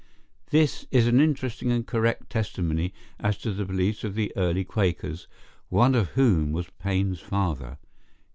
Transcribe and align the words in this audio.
[This 0.49 0.87
is 0.89 1.05
an 1.05 1.19
interesting 1.19 1.69
and 1.71 1.85
correct 1.85 2.31
testimony 2.31 2.91
as 3.19 3.37
to 3.37 3.51
the 3.53 3.65
beliefs 3.65 4.03
of 4.03 4.15
the 4.15 4.33
earlier 4.35 4.63
Quakers, 4.63 5.27
one 5.69 5.93
of 5.93 6.07
whom 6.17 6.51
was 6.53 6.71
Paine's 6.79 7.19
father. 7.19 7.77